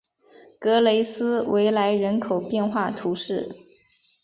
[0.57, 3.49] 格雷斯维莱人口变化图示